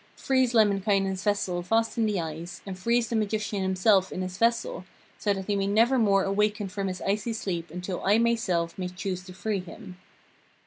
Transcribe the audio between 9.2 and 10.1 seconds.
to free him.'